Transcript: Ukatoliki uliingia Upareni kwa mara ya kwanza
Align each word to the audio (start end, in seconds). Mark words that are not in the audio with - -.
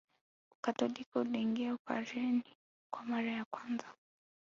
Ukatoliki 0.53 1.07
uliingia 1.17 1.73
Upareni 1.75 2.55
kwa 2.93 3.03
mara 3.05 3.31
ya 3.31 3.45
kwanza 3.53 3.85